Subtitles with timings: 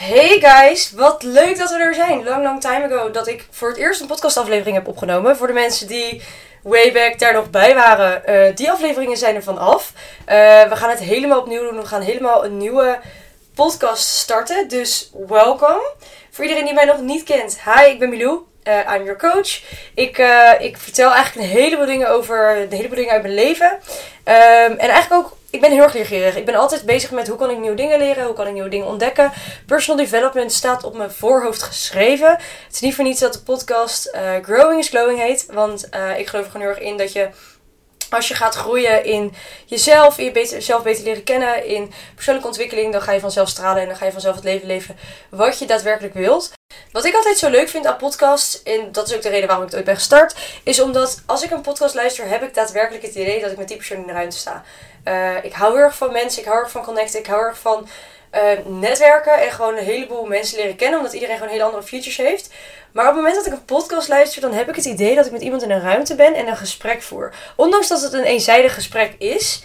[0.00, 2.24] Hey guys, wat leuk dat we er zijn.
[2.24, 5.36] Long, long time ago dat ik voor het eerst een podcastaflevering heb opgenomen.
[5.36, 6.22] Voor de mensen die
[6.62, 9.92] way back daar nog bij waren, uh, die afleveringen zijn er vanaf.
[9.94, 10.24] Uh,
[10.62, 11.80] we gaan het helemaal opnieuw doen.
[11.80, 12.98] We gaan helemaal een nieuwe
[13.54, 14.68] podcast starten.
[14.68, 15.80] Dus welkom.
[16.30, 18.40] Voor iedereen die mij nog niet kent, hi, ik ben Milou.
[18.64, 19.62] Uh, I'm your coach.
[19.94, 20.18] Ik,
[20.58, 23.70] ik vertel eigenlijk een heleboel dingen over de heleboel dingen uit mijn leven.
[24.24, 26.36] Um, en eigenlijk ook ik ben heel erg leergierig.
[26.36, 28.68] Ik ben altijd bezig met hoe kan ik nieuwe dingen leren, hoe kan ik nieuwe
[28.68, 29.32] dingen ontdekken.
[29.66, 32.30] Personal development staat op mijn voorhoofd geschreven.
[32.30, 35.46] Het is niet voor niets dat de podcast uh, Growing is Glowing heet.
[35.50, 37.28] Want uh, ik geloof er gewoon heel erg in dat je
[38.10, 39.34] als je gaat groeien in
[39.66, 43.88] jezelf, in jezelf beter leren kennen, in persoonlijke ontwikkeling, dan ga je vanzelf stralen en
[43.88, 44.96] dan ga je vanzelf het leven leven
[45.28, 46.52] wat je daadwerkelijk wilt.
[46.92, 49.64] Wat ik altijd zo leuk vind aan podcasts, en dat is ook de reden waarom
[49.64, 53.04] ik het ooit ben gestart, is omdat als ik een podcast luister, heb ik daadwerkelijk
[53.04, 54.64] het idee dat ik met die persoon in de ruimte sta.
[55.04, 57.58] Uh, ik hou heel erg van mensen, ik hou erg van connecten, ik hou erg
[57.58, 57.88] van
[58.34, 62.16] uh, netwerken en gewoon een heleboel mensen leren kennen, omdat iedereen gewoon hele andere features
[62.16, 62.50] heeft.
[62.92, 65.26] Maar op het moment dat ik een podcast luister, dan heb ik het idee dat
[65.26, 67.34] ik met iemand in een ruimte ben en een gesprek voer.
[67.56, 69.62] Ondanks dat het een eenzijdig gesprek is,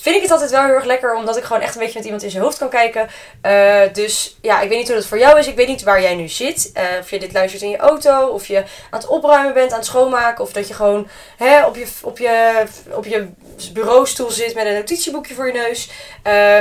[0.00, 2.04] vind ik het altijd wel heel erg lekker, omdat ik gewoon echt een beetje met
[2.04, 3.08] iemand in zijn hoofd kan kijken.
[3.46, 5.46] Uh, dus ja, ik weet niet hoe dat voor jou is.
[5.46, 6.70] Ik weet niet waar jij nu zit.
[6.74, 9.78] Uh, of je dit luistert in je auto, of je aan het opruimen bent, aan
[9.78, 13.28] het schoonmaken, of dat je gewoon hè, op, je, op, je, op je
[13.72, 15.90] bureaustoel zit met een notitieboekje voor je neus.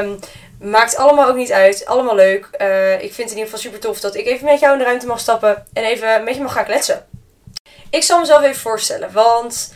[0.01, 0.19] Um,
[0.61, 1.85] Maakt allemaal ook niet uit.
[1.85, 2.49] Allemaal leuk.
[2.61, 4.79] Uh, ik vind het in ieder geval super tof dat ik even met jou in
[4.79, 5.65] de ruimte mag stappen.
[5.73, 7.07] En even met je mag gaan kletsen.
[7.89, 9.11] Ik zal mezelf even voorstellen.
[9.11, 9.73] Want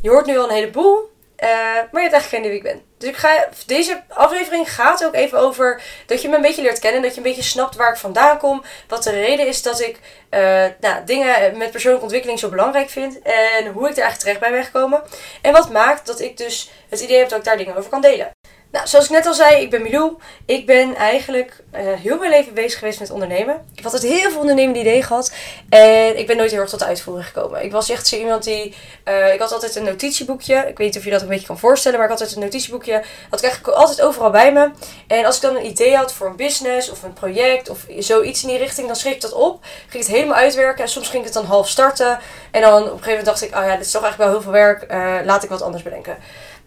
[0.00, 1.10] je hoort nu al een heleboel.
[1.40, 2.91] Maar je hebt eigenlijk geen idee wie ik ben.
[3.02, 6.78] Dus ik ga, deze aflevering gaat ook even over dat je me een beetje leert
[6.78, 7.02] kennen.
[7.02, 8.62] Dat je een beetje snapt waar ik vandaan kom.
[8.88, 9.98] Wat de reden is dat ik
[10.30, 13.22] uh, nou, dingen met persoonlijke ontwikkeling zo belangrijk vind.
[13.22, 15.02] En hoe ik er eigenlijk terecht bij ben gekomen.
[15.42, 18.00] En wat maakt dat ik dus het idee heb dat ik daar dingen over kan
[18.00, 18.30] delen.
[18.72, 20.16] Nou, zoals ik net al zei, ik ben Milou.
[20.46, 23.54] Ik ben eigenlijk uh, heel mijn leven bezig geweest met ondernemen.
[23.54, 25.32] Ik heb altijd heel veel ondernemende ideeën gehad.
[25.68, 27.64] En ik ben nooit heel erg tot de uitvoering gekomen.
[27.64, 28.74] Ik was echt zo iemand die...
[29.08, 30.54] Uh, ik had altijd een notitieboekje.
[30.56, 31.98] Ik weet niet of je dat een beetje kan voorstellen.
[31.98, 32.92] Maar ik had altijd een notitieboekje.
[33.30, 34.70] Had ik eigenlijk altijd overal bij me.
[35.06, 38.42] En als ik dan een idee had voor een business of een project of zoiets
[38.42, 38.86] in die richting.
[38.86, 39.64] Dan schreef ik dat op.
[39.88, 40.84] Ging het helemaal uitwerken.
[40.84, 42.18] En soms ging ik het dan half starten.
[42.50, 43.56] En dan op een gegeven moment dacht ik...
[43.56, 44.92] Oh ja, dit is toch eigenlijk wel heel veel werk.
[44.92, 46.16] Uh, laat ik wat anders bedenken.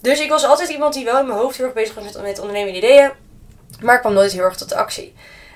[0.05, 2.21] Dus ik was altijd iemand die wel in mijn hoofd heel erg bezig was met,
[2.21, 3.11] met ondernemende ideeën.
[3.81, 5.13] Maar ik kwam nooit heel erg tot de actie.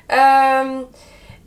[0.07, 0.87] Um,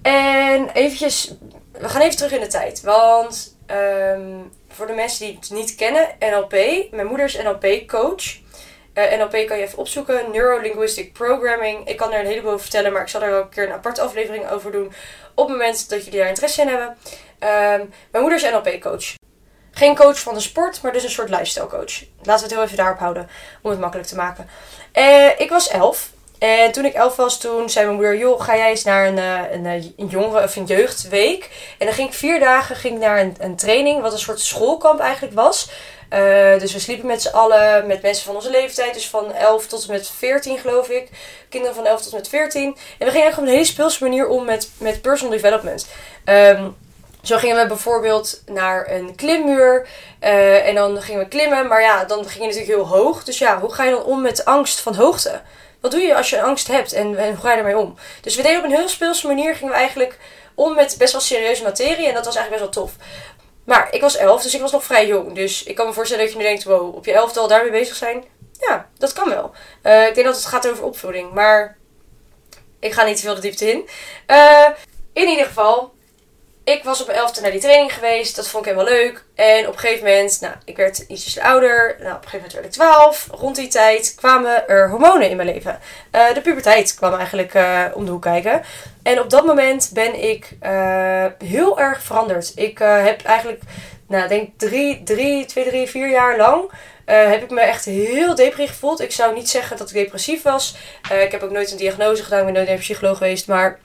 [0.03, 1.35] en eventjes,
[1.73, 2.81] we gaan even terug in de tijd.
[2.81, 6.53] Want um, voor de mensen die het niet kennen, NLP.
[6.91, 8.41] Mijn moeder is NLP-coach.
[8.93, 10.31] Eh, NLP kan je even opzoeken.
[10.31, 11.89] Neuro-linguistic Programming.
[11.89, 13.73] Ik kan er een heleboel over vertellen, maar ik zal er ook een keer een
[13.73, 14.93] aparte aflevering over doen.
[15.34, 16.89] Op het moment dat jullie daar interesse in hebben.
[16.89, 19.15] Um, mijn moeder is NLP-coach.
[19.75, 22.03] Geen coach van de sport, maar dus een soort lifestyle coach.
[22.22, 23.28] Laten we het heel even daarop houden,
[23.62, 24.49] om het makkelijk te maken.
[24.94, 26.10] Uh, ik was elf.
[26.38, 29.19] En toen ik elf was, toen zei mijn moeder, joh, ga jij eens naar een,
[29.19, 31.50] eh, een, eh, een jongeren- of een jeugdweek.
[31.78, 35.00] En dan ging ik vier dagen ging naar een, een training, wat een soort schoolkamp
[35.00, 35.71] eigenlijk was.
[36.59, 38.94] Dus we sliepen met z'n allen, met mensen van onze leeftijd.
[38.94, 41.09] Dus van 11 tot met 14 geloof ik.
[41.49, 42.65] Kinderen van 11 tot met 14.
[42.65, 45.87] En we gingen eigenlijk op een hele speelse manier om met, met personal development.
[46.25, 46.77] Um,
[47.22, 49.88] zo gingen we bijvoorbeeld naar een klimmuur.
[50.21, 51.66] Uh, en dan gingen we klimmen.
[51.66, 53.25] Maar ja, dan ging je natuurlijk heel hoog.
[53.25, 55.41] Dus ja, hoe ga je dan om met angst van hoogte?
[55.81, 57.97] Wat doe je als je angst hebt en, hoe ga je ermee om?
[58.21, 59.55] Dus we deden op een heel speelse manier.
[59.55, 60.19] Gingen we eigenlijk
[60.55, 62.09] om met best wel serieuze materie.
[62.09, 62.97] En dat was eigenlijk best wel tof.
[63.65, 65.34] Maar ik was elf, dus ik was nog vrij jong.
[65.34, 67.71] Dus ik kan me voorstellen dat je nu denkt: wow, op je elfde al daarmee
[67.71, 68.25] bezig zijn.
[68.59, 69.50] Ja, dat kan wel.
[69.83, 71.33] Uh, ik denk dat het gaat over opvoeding.
[71.33, 71.77] Maar
[72.81, 73.89] ik ga niet te veel de diepte in.
[74.27, 74.69] Uh,
[75.12, 75.94] in ieder geval,
[76.65, 78.37] ik was op mijn elfde naar die training geweest.
[78.37, 79.25] Dat vond ik helemaal leuk.
[79.34, 81.97] En op een gegeven moment, nou, ik werd ietsjes ouder.
[82.00, 83.28] Nou, op een gegeven moment werd ik 12.
[83.31, 85.78] Rond die tijd kwamen er hormonen in mijn leven.
[86.12, 88.62] Uh, de puberteit kwam eigenlijk uh, om de hoek kijken.
[89.03, 92.53] En op dat moment ben ik uh, heel erg veranderd.
[92.55, 93.62] Ik heb eigenlijk,
[94.09, 96.71] nou, denk drie, drie, twee, drie, vier jaar lang.
[97.05, 99.01] heb ik me echt heel depressief gevoeld.
[99.01, 100.77] Ik zou niet zeggen dat ik depressief was.
[101.25, 102.39] ik heb ook nooit een diagnose gedaan.
[102.39, 103.47] Ik ben nooit een psycholoog geweest.
[103.47, 103.78] Maar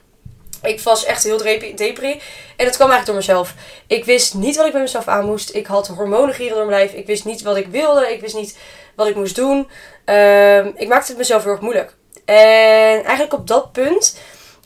[0.62, 1.36] ik was echt heel
[1.74, 2.20] depri.
[2.56, 3.54] En dat kwam eigenlijk door mezelf.
[3.86, 5.54] Ik wist niet wat ik met mezelf aan moest.
[5.54, 6.92] Ik had hormonen gieren door mijn lijf.
[6.92, 8.12] Ik wist niet wat ik wilde.
[8.12, 8.58] Ik wist niet
[8.96, 9.56] wat ik moest doen.
[10.04, 11.96] Um, ik maakte het mezelf heel erg moeilijk.
[12.24, 14.18] En eigenlijk op dat punt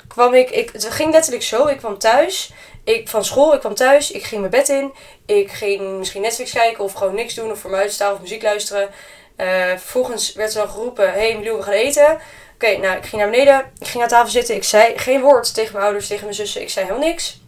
[0.08, 0.70] kwam ik, ik...
[0.72, 1.66] Het ging letterlijk zo.
[1.66, 2.52] Ik kwam thuis.
[2.84, 4.10] Ik, van school, ik kwam thuis.
[4.10, 4.92] Ik ging mijn bed in.
[5.26, 7.50] Ik ging misschien Netflix kijken of gewoon niks doen.
[7.50, 8.90] Of voor me uitstaan of muziek luisteren.
[9.36, 11.12] Uh, vervolgens werd er dan geroepen...
[11.12, 12.18] Hey Milou, we gaan eten.
[12.62, 13.72] Oké, nou, ik ging naar beneden.
[13.78, 14.54] Ik ging aan tafel zitten.
[14.54, 16.60] Ik zei geen woord tegen mijn ouders, tegen mijn zussen.
[16.60, 17.40] Ik zei helemaal niks.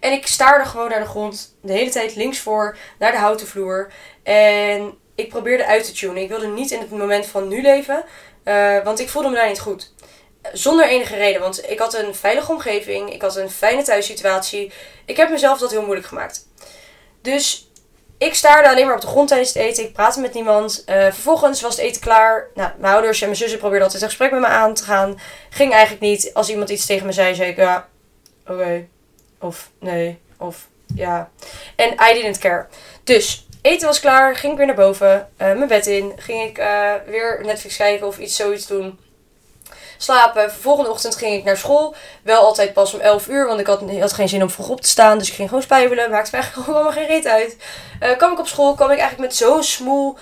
[0.00, 1.56] En ik staarde gewoon naar de grond.
[1.62, 3.92] De hele tijd links voor, naar de houten vloer.
[4.22, 6.22] En ik probeerde uit te tunen.
[6.22, 8.04] Ik wilde niet in het moment van nu leven.
[8.44, 9.94] Uh, want ik voelde me daar niet goed.
[10.52, 11.40] zonder enige reden.
[11.40, 13.12] Want ik had een veilige omgeving.
[13.12, 14.72] Ik had een fijne thuissituatie.
[15.04, 16.48] Ik heb mezelf dat heel moeilijk gemaakt.
[17.22, 17.65] Dus
[18.18, 19.84] ik staarde alleen maar op de grond tijdens het eten.
[19.84, 20.84] Ik praatte met niemand.
[20.86, 22.48] Uh, vervolgens was het eten klaar.
[22.54, 25.20] Nou, mijn ouders en mijn zussen probeerden altijd een gesprek met me aan te gaan.
[25.50, 26.30] Ging eigenlijk niet.
[26.34, 27.88] Als iemand iets tegen me zei, zei ik ja,
[28.46, 28.86] oké.
[29.40, 30.18] Of nee.
[30.38, 31.30] Of ja.
[31.76, 32.66] En I didn't care.
[33.04, 34.36] Dus eten was klaar.
[34.36, 35.14] Ging ik weer naar boven.
[35.16, 36.12] Uh, mijn bed in.
[36.16, 38.98] Ging ik uh, weer Netflix kijken of iets zoiets doen
[39.96, 40.52] slapen.
[40.52, 41.94] Volgende ochtend ging ik naar school.
[42.22, 44.88] Wel altijd pas om 11 uur, want ik had, geen zin om vroeg op te
[44.88, 45.18] staan.
[45.18, 46.10] Dus ik ging gewoon spijbelen.
[46.10, 47.56] Maakte me eigenlijk gewoon geen reet uit.
[48.02, 50.16] Uh, kwam ik op school, kwam ik eigenlijk met zo'n smoel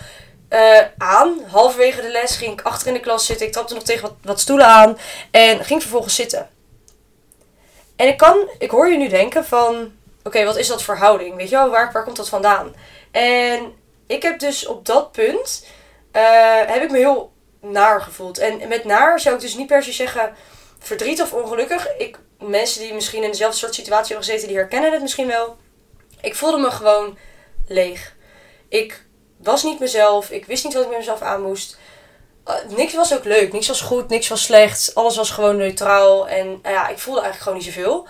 [0.50, 1.38] uh, aan.
[1.50, 3.47] Halverwege de les ging ik achter in de klas zitten.
[3.47, 4.99] Ik trapte nog tegen wat, wat stoelen aan.
[5.31, 6.49] En ging vervolgens zitten.
[7.97, 9.93] En ik kan, ik hoor je nu denken van...
[10.23, 11.37] Oké, wat is dat voor houding?
[11.37, 12.75] Weet je wel, waar, waar komt dat vandaan?
[13.11, 13.73] En
[14.06, 15.65] ik heb dus op dat punt...
[16.17, 17.32] Uh, heb ik me heel
[17.64, 18.38] naar gevoeld.
[18.38, 20.34] En met naar zou ik dus niet per se zeggen
[20.78, 21.96] verdriet of ongelukkig.
[21.99, 25.56] Ik, mensen die misschien in dezelfde soort situatie hebben gezeten, die herkennen het misschien wel.
[26.20, 27.19] Ik voelde me gewoon
[27.66, 28.14] leeg.
[28.69, 29.05] Ik
[29.37, 30.31] was niet mezelf.
[30.31, 31.78] Ik wist niet wat ik met mezelf aan moest.
[32.49, 33.52] Uh, niks was ook leuk.
[33.52, 34.08] Niks was goed.
[34.08, 34.94] Niks was slecht.
[34.94, 36.28] Alles was gewoon neutraal.
[36.28, 38.06] En uh, ja, ik voelde eigenlijk gewoon niet zoveel.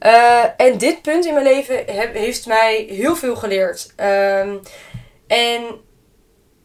[0.00, 3.92] Uh, en dit punt in mijn leven heeft mij heel veel geleerd.
[4.00, 4.60] Um,
[5.26, 5.80] en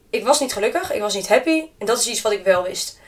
[0.09, 1.63] ik was niet gelukkig, ik was niet happy.
[1.77, 2.99] En dat is iets wat ik wel wist.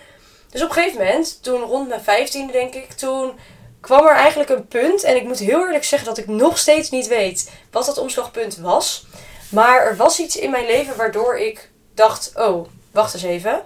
[0.49, 3.39] Dus op een gegeven moment, toen rond mijn vijftiende denk ik, toen
[3.81, 5.03] kwam er eigenlijk een punt.
[5.03, 8.57] En ik moet heel eerlijk zeggen dat ik nog steeds niet weet wat dat omslagpunt
[8.57, 9.05] was.
[9.49, 13.65] Maar er was iets in mijn leven waardoor ik dacht, oh, wacht eens even.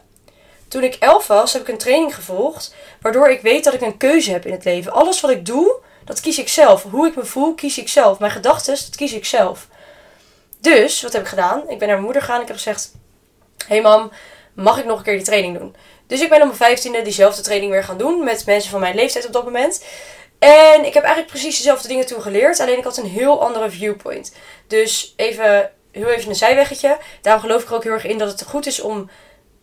[0.68, 2.76] Toen ik elf was, heb ik een training gevolgd.
[3.02, 4.92] Waardoor ik weet dat ik een keuze heb in het leven.
[4.92, 6.84] Alles wat ik doe, dat kies ik zelf.
[6.84, 8.20] Hoe ik me voel, kies ik zelf.
[8.20, 9.68] Mijn gedachten, dat kies ik zelf.
[10.60, 11.60] Dus, wat heb ik gedaan?
[11.60, 12.42] Ik ben naar mijn moeder gegaan.
[12.42, 12.92] Ik heb gezegd,
[13.68, 14.12] hey mam,
[14.54, 15.76] mag ik nog een keer die training doen?
[16.08, 18.96] Dus ik ben op mijn vijftiende diezelfde training weer gaan doen met mensen van mijn
[18.96, 19.84] leeftijd op dat moment.
[20.40, 23.70] En ik heb eigenlijk precies dezelfde dingen toen geleerd, alleen ik had een heel andere
[23.70, 24.34] viewpoint.
[24.68, 26.98] Dus even, heel even een zijweggetje.
[27.22, 29.10] Daarom geloof ik er ook heel erg in dat het goed is om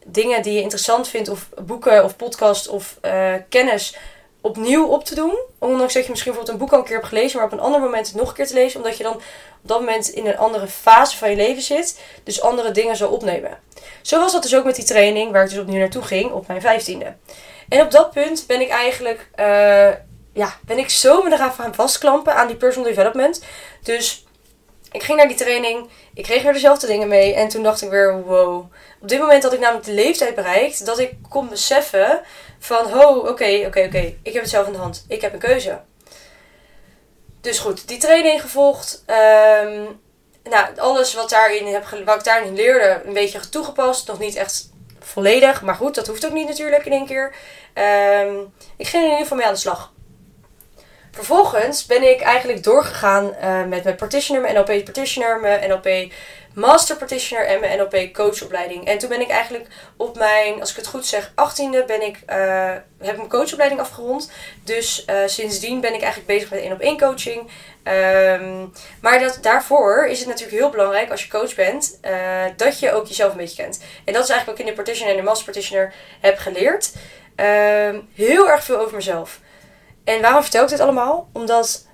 [0.07, 3.97] dingen die je interessant vindt, of boeken of podcast of uh, kennis,
[4.43, 5.39] opnieuw op te doen.
[5.59, 7.61] Ondanks dat je misschien bijvoorbeeld een boek al een keer hebt gelezen, maar op een
[7.61, 8.81] ander moment het nog een keer te lezen.
[8.81, 9.23] Omdat je dan op
[9.63, 12.01] dat moment in een andere fase van je leven zit.
[12.25, 13.59] Dus andere dingen zal opnemen.
[14.03, 16.47] Zo was dat dus ook met die training waar ik dus opnieuw naartoe ging op
[16.47, 17.15] mijn vijftiende.
[17.69, 19.91] En op dat punt ben ik eigenlijk, uh,
[20.33, 23.45] ja, ben ik zo me eraan vastklampen aan die personal development.
[23.83, 24.27] Dus
[24.93, 27.35] ik ging naar die training, ik kreeg er dezelfde dingen mee.
[27.35, 28.73] En toen dacht ik weer, wow.
[29.01, 32.21] Op dit moment had ik namelijk de leeftijd bereikt dat ik kon beseffen
[32.59, 35.05] van, ho, oké, oké, oké, ik heb het zelf in de hand.
[35.09, 35.81] Ik heb een keuze.
[37.41, 39.05] Dus goed, die training gevolgd.
[39.07, 40.01] Um,
[40.43, 44.09] nou, alles wat, daarin heb, wat ik daarin leerde, een beetje toegepast.
[44.09, 47.35] Nog niet echt volledig, maar goed, dat hoeft ook niet natuurlijk in één keer.
[48.25, 49.93] Um, ik ging in ieder geval mee aan de slag.
[51.15, 56.13] Vervolgens ben ik eigenlijk doorgegaan uh, met mijn partitioner, mijn NLP partitioner, mijn NLP
[56.55, 58.87] master practitioner en mijn NLP coachopleiding.
[58.87, 59.67] En toen ben ik eigenlijk
[59.97, 64.31] op mijn, als ik het goed zeg, 18e ben ik, uh, heb mijn coachopleiding afgerond.
[64.65, 67.41] Dus uh, sindsdien ben ik eigenlijk bezig met één op één coaching.
[67.41, 72.01] Um, maar dat, daarvoor is het natuurlijk heel belangrijk als je coach bent,
[72.57, 73.83] dat je ook jezelf een beetje kent.
[74.05, 76.93] En dat is eigenlijk wat ik in de partitioner en de master practitioner heb geleerd.
[77.37, 79.41] Um, heel erg veel over mezelf.
[80.05, 81.29] En waarom vertel ik dit allemaal?
[81.33, 81.87] Omdat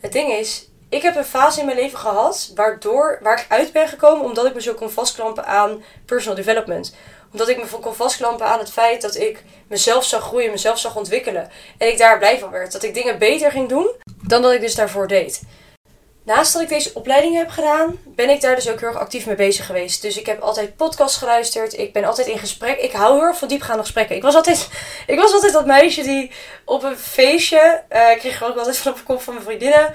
[0.00, 3.72] het ding is, ik heb een fase in mijn leven gehad waardoor, waar ik uit
[3.72, 6.94] ben gekomen omdat ik me zo kon vastklampen aan personal development.
[7.32, 10.96] Omdat ik me kon vastklampen aan het feit dat ik mezelf zag groeien, mezelf zag
[10.96, 11.50] ontwikkelen.
[11.78, 12.72] En ik daar blij van werd.
[12.72, 15.42] Dat ik dingen beter ging doen dan dat ik dus daarvoor deed.
[16.28, 19.26] Naast dat ik deze opleiding heb gedaan, ben ik daar dus ook heel erg actief
[19.26, 20.02] mee bezig geweest.
[20.02, 21.78] Dus ik heb altijd podcasts geluisterd.
[21.78, 22.78] Ik ben altijd in gesprek.
[22.78, 24.16] Ik hou heel erg van diepgaande gesprekken.
[24.16, 24.68] Ik was altijd,
[25.06, 26.30] ik was altijd dat meisje die
[26.64, 27.82] op een feestje.
[27.92, 29.94] Uh, ik kreeg ook altijd van op de kop van mijn vriendinnen.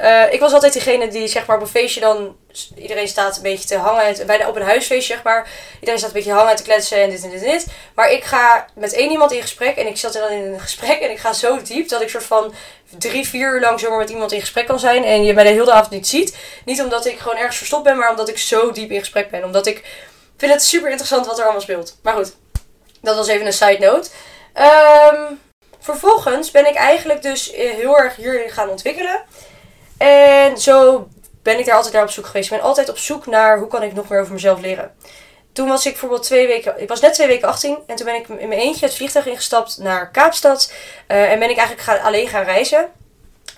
[0.00, 2.36] Uh, ik was altijd degene die zeg maar op een feestje dan...
[2.76, 4.26] Iedereen staat een beetje te hangen.
[4.26, 5.48] Bij de open huisfeest zeg maar.
[5.74, 7.66] Iedereen staat een beetje hangen te kletsen en dit en dit en dit.
[7.94, 9.76] Maar ik ga met één iemand in gesprek.
[9.76, 11.00] En ik zat dan in een gesprek.
[11.00, 12.54] En ik ga zo diep dat ik soort van
[12.98, 15.04] drie, vier uur lang zomaar met iemand in gesprek kan zijn.
[15.04, 16.36] En je mij de hele avond niet ziet.
[16.64, 17.96] Niet omdat ik gewoon ergens verstopt ben.
[17.96, 19.44] Maar omdat ik zo diep in gesprek ben.
[19.44, 19.84] Omdat ik
[20.36, 21.98] vind het super interessant wat er allemaal speelt.
[22.02, 22.34] Maar goed.
[23.00, 24.10] Dat was even een side note.
[25.14, 25.40] Um,
[25.80, 29.22] vervolgens ben ik eigenlijk dus heel erg hierin gaan ontwikkelen.
[29.98, 31.08] En zo
[31.42, 32.50] ben ik daar altijd naar op zoek geweest.
[32.50, 34.94] Ik ben altijd op zoek naar hoe kan ik nog meer over mezelf leren.
[35.54, 38.14] Toen was ik bijvoorbeeld twee weken, ik was net twee weken 18 en toen ben
[38.14, 40.72] ik in mijn eentje het vliegtuig ingestapt naar Kaapstad.
[41.08, 42.88] Uh, en ben ik eigenlijk gaan, alleen gaan reizen.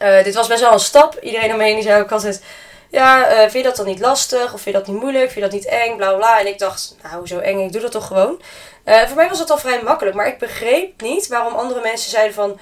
[0.03, 1.19] Uh, dit was best wel een stap.
[1.21, 2.43] Iedereen om me heen die zei ook altijd,
[2.91, 4.45] ja, uh, vind je dat dan niet lastig?
[4.45, 5.31] Of vind je dat niet moeilijk?
[5.31, 5.97] Vind je dat niet eng?
[5.97, 6.41] Bla bla.
[6.41, 8.41] En ik dacht, nou, zo eng, ik doe dat toch gewoon.
[8.85, 10.17] Voor mij was dat al vrij makkelijk.
[10.17, 12.59] Maar ik begreep niet waarom andere mensen zeiden van, oh,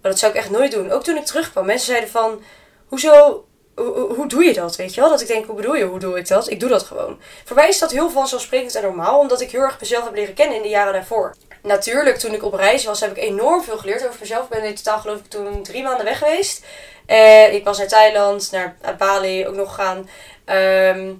[0.00, 0.90] dat zou ik echt nooit doen.
[0.90, 1.66] Ook toen ik terugkwam.
[1.66, 2.42] Mensen zeiden van,
[2.86, 3.44] hoezo,
[3.76, 5.10] hoe, hoe, doe je dat, weet je wel?
[5.10, 6.50] Dat ik denk, hoe bedoel je, hoe doe ik dat?
[6.50, 7.20] Ik doe dat gewoon.
[7.44, 10.34] Voor mij is dat heel vanzelfsprekend en normaal, omdat ik heel erg mezelf heb leren
[10.34, 11.34] kennen in de jaren daarvoor.
[11.62, 14.42] Natuurlijk, toen ik op reis was, heb ik enorm veel geleerd over mezelf.
[14.44, 16.64] Ik ben in totaal geloof ik toen drie maanden weg geweest.
[17.06, 20.08] En ik was naar Thailand, naar Bali ook nog gegaan.
[20.44, 21.14] Ehm,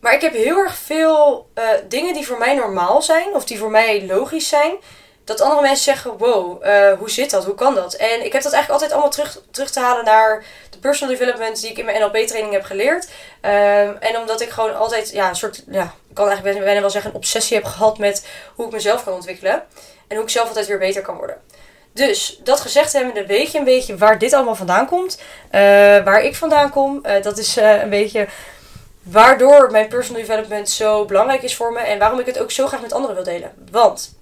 [0.00, 3.58] maar ik heb heel erg veel uh, dingen die voor mij normaal zijn, of die
[3.58, 4.76] voor mij logisch zijn,
[5.26, 7.44] dat andere mensen zeggen: Wow, uh, hoe zit dat?
[7.44, 7.94] Hoe kan dat?
[7.94, 11.60] En ik heb dat eigenlijk altijd allemaal terug, terug te halen naar de personal development
[11.60, 13.08] die ik in mijn NLP-training heb geleerd.
[13.40, 16.90] Ehm, en omdat ik gewoon altijd, ja, een soort, ja, ik kan eigenlijk bijna wel
[16.90, 19.62] zeggen, een obsessie heb gehad met hoe ik mezelf kan ontwikkelen.
[20.08, 21.36] En hoe ik zelf altijd weer beter kan worden.
[21.92, 25.16] Dus dat gezegd hebbende, weet je een beetje waar dit allemaal vandaan komt.
[25.16, 25.60] Uh,
[26.04, 27.02] waar ik vandaan kom.
[27.06, 28.26] Uh, dat is een beetje
[29.02, 31.78] waardoor mijn personal development zo belangrijk is voor me.
[31.78, 33.52] En waarom ik het ook zo graag met anderen wil delen.
[33.70, 34.15] Want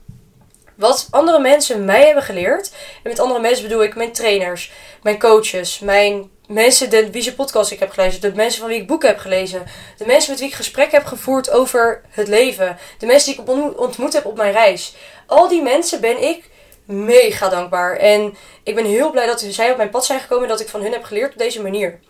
[0.76, 2.70] wat andere mensen mij hebben geleerd.
[3.02, 7.34] En met andere mensen bedoel ik mijn trainers, mijn coaches, mijn mensen de, wie ze
[7.34, 9.62] podcast ik heb gelezen, de mensen van wie ik boeken heb gelezen,
[9.98, 13.78] de mensen met wie ik gesprek heb gevoerd over het leven, de mensen die ik
[13.78, 14.94] ontmoet heb op mijn reis.
[15.26, 16.52] Al die mensen ben ik
[16.84, 17.96] mega dankbaar.
[17.96, 20.68] En ik ben heel blij dat zij op mijn pad zijn gekomen en dat ik
[20.68, 22.00] van hun heb geleerd op deze manier.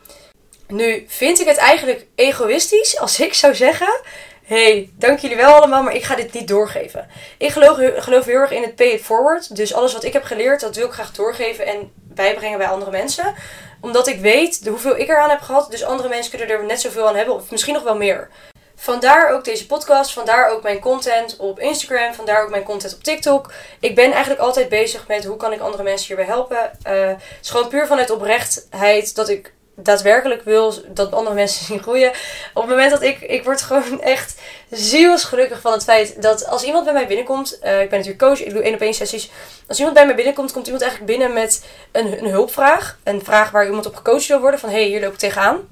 [0.68, 4.00] Nu vind ik het eigenlijk egoïstisch als ik zou zeggen
[4.44, 7.08] hey, dank jullie wel allemaal, maar ik ga dit niet doorgeven.
[7.38, 9.56] Ik geloof, geloof heel erg in het pay it forward.
[9.56, 12.90] Dus alles wat ik heb geleerd, dat wil ik graag doorgeven en bijbrengen bij andere
[12.90, 13.34] mensen.
[13.80, 15.70] Omdat ik weet hoeveel ik eraan heb gehad.
[15.70, 18.28] Dus andere mensen kunnen er net zoveel aan hebben, of misschien nog wel meer.
[18.76, 23.02] Vandaar ook deze podcast, vandaar ook mijn content op Instagram, vandaar ook mijn content op
[23.02, 23.52] TikTok.
[23.80, 26.70] Ik ben eigenlijk altijd bezig met hoe kan ik andere mensen hierbij helpen.
[26.86, 31.82] Uh, het is gewoon puur vanuit oprechtheid dat ik daadwerkelijk wil dat andere mensen zien
[31.82, 32.10] groeien.
[32.54, 34.34] Op het moment dat ik, ik word gewoon echt
[34.70, 38.44] zielsgelukkig van het feit dat als iemand bij mij binnenkomt, uh, ik ben natuurlijk coach,
[38.44, 39.30] ik doe één op één sessies.
[39.68, 42.98] Als iemand bij mij binnenkomt, komt iemand eigenlijk binnen met een, een hulpvraag.
[43.04, 45.68] Een vraag waar iemand op gecoacht wil worden van hé, hey, hier loop ik tegenaan.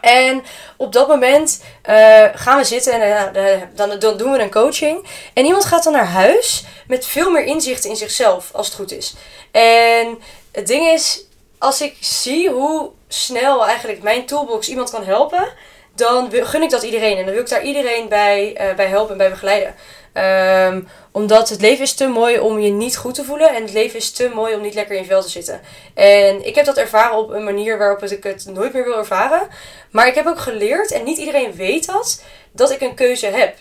[0.00, 0.42] En
[0.76, 5.06] op dat moment uh, gaan we zitten en uh, dan, dan doen we een coaching.
[5.34, 8.92] En iemand gaat dan naar huis met veel meer inzicht in zichzelf, als het goed
[8.92, 9.14] is.
[9.50, 10.18] En
[10.52, 11.24] het ding is,
[11.58, 15.52] als ik zie hoe snel eigenlijk mijn toolbox iemand kan helpen,
[15.94, 17.16] dan gun ik dat iedereen.
[17.16, 19.74] En dan wil ik daar iedereen bij, uh, bij helpen en bij begeleiden.
[20.14, 23.54] Um, omdat het leven is te mooi om je niet goed te voelen.
[23.54, 25.60] En het leven is te mooi om niet lekker in je vel te zitten.
[25.94, 29.48] En ik heb dat ervaren op een manier waarop ik het nooit meer wil ervaren.
[29.90, 32.22] Maar ik heb ook geleerd, en niet iedereen weet dat,
[32.52, 33.56] dat ik een keuze heb.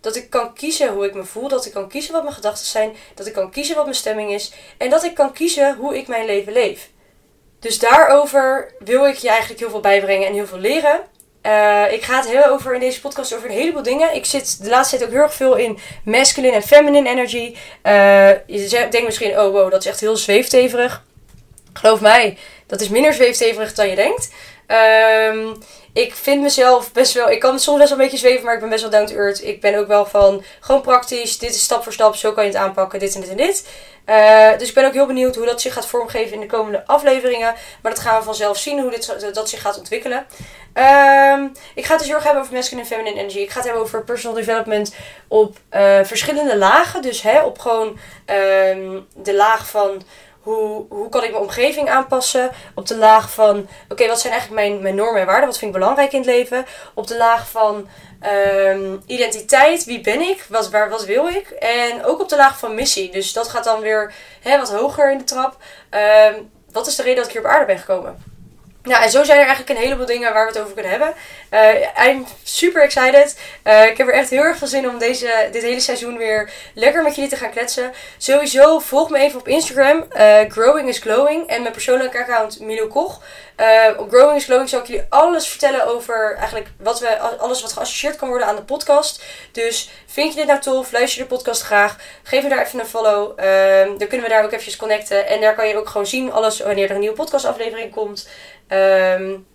[0.00, 1.48] Dat ik kan kiezen hoe ik me voel.
[1.48, 2.96] Dat ik kan kiezen wat mijn gedachten zijn.
[3.14, 4.52] Dat ik kan kiezen wat mijn stemming is.
[4.78, 6.90] En dat ik kan kiezen hoe ik mijn leven leef.
[7.62, 11.00] Dus daarover wil ik je eigenlijk heel veel bijbrengen en heel veel leren.
[11.46, 14.14] Uh, ik ga het heel over in deze podcast over een heleboel dingen.
[14.14, 17.56] Ik zit de laatste tijd ook heel erg veel in masculine en feminine energy.
[17.82, 21.04] Uh, je denkt misschien, oh wow, dat is echt heel zweefteverig.
[21.72, 24.30] Geloof mij, dat is minder zweefteverig dan je denkt.
[24.72, 25.58] Um,
[25.92, 27.30] ik vind mezelf best wel.
[27.30, 29.14] Ik kan soms best wel een beetje zweven, maar ik ben best wel down to
[29.14, 29.44] earth.
[29.44, 31.38] Ik ben ook wel van gewoon praktisch.
[31.38, 32.16] Dit is stap voor stap.
[32.16, 32.98] Zo kan je het aanpakken.
[32.98, 33.68] Dit en dit en dit.
[34.06, 36.86] Uh, dus ik ben ook heel benieuwd hoe dat zich gaat vormgeven in de komende
[36.86, 37.54] afleveringen.
[37.82, 40.26] Maar dat gaan we vanzelf zien hoe dit, dat zich gaat ontwikkelen.
[40.74, 43.38] Um, ik ga het dus heel erg hebben over masculine en feminine energy.
[43.38, 44.94] Ik ga het hebben over personal development
[45.28, 47.02] op uh, verschillende lagen.
[47.02, 47.98] Dus hè, op gewoon
[48.68, 50.02] um, de laag van
[50.42, 52.50] hoe, hoe kan ik mijn omgeving aanpassen?
[52.74, 55.46] Op de laag van, oké, wat zijn eigenlijk mijn, mijn normen en waarden?
[55.46, 56.66] Wat vind ik belangrijk in het leven?
[56.94, 57.88] Op de laag van
[58.66, 60.46] um, identiteit, wie ben ik?
[60.48, 61.50] Wat, waar, wat wil ik?
[61.50, 63.10] En ook op de laag van missie.
[63.10, 65.56] Dus dat gaat dan weer hè, wat hoger in de trap.
[66.30, 68.31] Um, wat is de reden dat ik hier op aarde ben gekomen?
[68.84, 71.14] Ja, en zo zijn er eigenlijk een heleboel dingen waar we het over kunnen hebben.
[71.50, 73.38] Uh, I'm super excited.
[73.64, 76.50] Uh, ik heb er echt heel erg veel zin om deze, dit hele seizoen weer
[76.74, 77.92] lekker met jullie te gaan kletsen.
[78.18, 80.04] Sowieso volg me even op Instagram.
[80.16, 81.46] Uh, Growing is Glowing.
[81.48, 83.22] En mijn persoonlijke account Milo Koch.
[83.96, 87.72] op Growing is Glowing zal ik jullie alles vertellen over eigenlijk wat we, alles wat
[87.72, 89.22] geassocieerd kan worden aan de podcast.
[89.52, 90.92] Dus vind je dit nou tof?
[90.92, 91.96] Luister je de podcast graag.
[92.22, 93.32] Geef me daar even een follow.
[93.40, 95.26] Ehm, dan kunnen we daar ook eventjes connecten.
[95.26, 98.28] En daar kan je ook gewoon zien alles wanneer er een nieuwe podcastaflevering komt.
[98.72, 99.46] Um,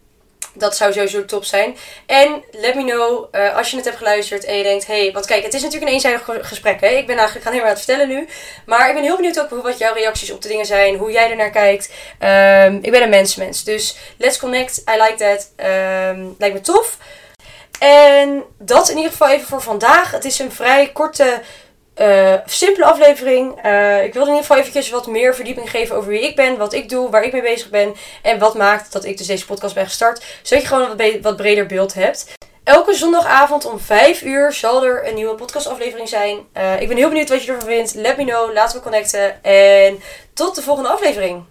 [0.54, 1.78] dat zou sowieso top zijn.
[2.06, 5.26] En let me know uh, als je het hebt geluisterd en je denkt: hey, want
[5.26, 6.82] kijk, het is natuurlijk een eenzijdig gesprek.
[6.82, 6.88] Hè?
[6.88, 8.28] Ik ben eigenlijk gaan helemaal aan het vertellen nu.
[8.66, 11.30] Maar ik ben heel benieuwd ook wat jouw reacties op de dingen zijn, hoe jij
[11.30, 11.90] er naar kijkt.
[12.20, 13.64] Um, ik ben een mensmens.
[13.64, 14.78] Dus let's connect.
[14.78, 15.52] I like that.
[16.16, 16.98] Um, lijkt me tof.
[17.80, 20.12] En dat in ieder geval even voor vandaag.
[20.12, 21.42] Het is een vrij korte
[22.00, 23.66] uh, simpele aflevering.
[23.66, 26.58] Uh, ik wilde in ieder geval eventjes wat meer verdieping geven over wie ik ben,
[26.58, 27.96] wat ik doe, waar ik mee bezig ben.
[28.22, 30.24] En wat maakt dat ik dus deze podcast ben gestart.
[30.42, 32.26] Zodat je gewoon een wat breder beeld hebt.
[32.64, 36.38] Elke zondagavond om 5 uur zal er een nieuwe podcastaflevering zijn.
[36.58, 37.94] Uh, ik ben heel benieuwd wat je ervan vindt.
[37.94, 39.44] Let me know, laten we connecten.
[39.44, 40.00] En
[40.34, 41.44] tot de volgende aflevering.